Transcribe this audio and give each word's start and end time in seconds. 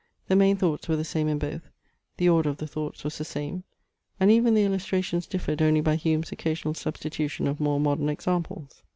The 0.29 0.35
main 0.35 0.57
thoughts 0.57 0.87
were 0.89 0.95
the 0.95 1.03
same 1.03 1.27
in 1.27 1.37
both, 1.37 1.61
the 2.17 2.27
order 2.27 2.49
of 2.49 2.57
the 2.57 2.65
thoughts 2.65 3.03
was 3.03 3.19
the 3.19 3.23
same, 3.23 3.65
and 4.19 4.31
even 4.31 4.55
the 4.55 4.63
illustrations 4.63 5.27
differed 5.27 5.61
only 5.61 5.79
by 5.81 5.95
Hume's 5.95 6.31
occasional 6.31 6.73
substitution 6.73 7.45
of 7.47 7.59
more 7.59 7.79
modern 7.79 8.09
examples. 8.09 8.81